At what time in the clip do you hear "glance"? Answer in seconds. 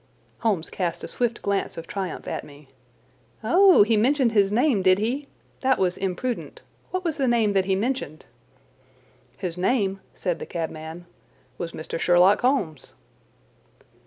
1.43-1.77